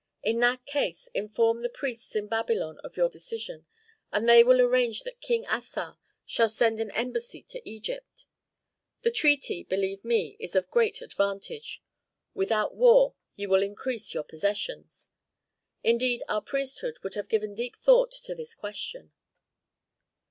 "In 0.23 0.39
that 0.39 0.65
case 0.65 1.09
inform 1.13 1.61
the 1.61 1.69
priests 1.69 2.15
in 2.15 2.25
Babylon 2.25 2.79
of 2.83 2.97
your 2.97 3.07
decision, 3.07 3.67
and 4.11 4.27
they 4.27 4.43
will 4.43 4.59
arrange 4.59 5.03
that 5.03 5.21
King 5.21 5.45
Assar 5.47 5.99
shall 6.25 6.49
send 6.49 6.79
an 6.79 6.89
embassy 6.93 7.43
to 7.49 7.61
Egypt. 7.69 8.25
This 9.03 9.15
treaty, 9.15 9.63
believe 9.63 10.03
me, 10.03 10.37
is 10.39 10.55
of 10.55 10.71
great 10.71 11.03
advantage; 11.03 11.83
without 12.33 12.73
war 12.73 13.13
ye 13.35 13.45
will 13.45 13.61
increase 13.61 14.11
your 14.15 14.23
possessions. 14.23 15.07
Indeed 15.83 16.23
our 16.27 16.41
priesthood 16.41 16.97
have 17.13 17.29
given 17.29 17.53
deep 17.53 17.75
thought 17.77 18.11
to 18.23 18.33
this 18.33 18.55
question." 18.55 19.11